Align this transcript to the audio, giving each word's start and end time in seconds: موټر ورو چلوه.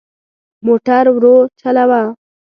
موټر 0.65 1.05
ورو 1.15 1.35
چلوه. 1.59 2.01